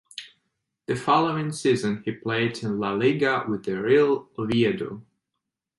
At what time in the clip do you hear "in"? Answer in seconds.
2.63-2.79